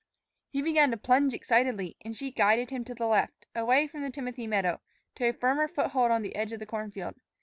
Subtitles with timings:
[0.49, 4.09] He began to plunge excitedly, and she guided him to the left, away from the
[4.09, 4.81] timothy meadow,
[5.17, 7.13] to a firmer foothold on the edge of the corn field.